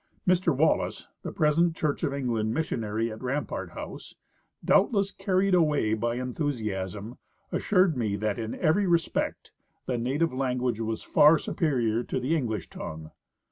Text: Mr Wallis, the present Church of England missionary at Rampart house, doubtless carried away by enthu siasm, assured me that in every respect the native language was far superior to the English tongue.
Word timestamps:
Mr 0.27 0.49
Wallis, 0.51 1.09
the 1.21 1.31
present 1.31 1.75
Church 1.75 2.01
of 2.01 2.11
England 2.11 2.55
missionary 2.55 3.11
at 3.11 3.21
Rampart 3.21 3.73
house, 3.73 4.15
doubtless 4.65 5.11
carried 5.11 5.53
away 5.53 5.93
by 5.93 6.17
enthu 6.17 6.49
siasm, 6.51 7.19
assured 7.51 7.95
me 7.95 8.15
that 8.15 8.39
in 8.39 8.55
every 8.55 8.87
respect 8.87 9.51
the 9.85 9.99
native 9.99 10.33
language 10.33 10.79
was 10.79 11.03
far 11.03 11.37
superior 11.37 12.01
to 12.01 12.19
the 12.19 12.35
English 12.35 12.67
tongue. 12.67 13.11